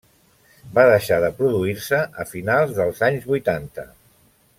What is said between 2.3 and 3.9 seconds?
finals dels anys vuitanta.